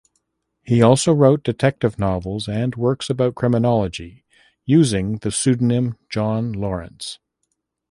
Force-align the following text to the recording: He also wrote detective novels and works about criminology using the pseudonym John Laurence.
He 0.63 0.81
also 0.81 1.13
wrote 1.13 1.43
detective 1.43 1.99
novels 1.99 2.47
and 2.49 2.75
works 2.75 3.07
about 3.07 3.35
criminology 3.35 4.25
using 4.65 5.17
the 5.17 5.29
pseudonym 5.29 5.95
John 6.09 6.53
Laurence. 6.53 7.19